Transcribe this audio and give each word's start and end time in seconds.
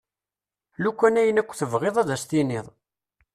Lukan 0.83 1.15
akk 1.19 1.23
ayen 1.23 1.47
tebɣiḍ 1.59 1.95
ad 1.97 2.09
as-tiniḍ. 2.15 2.67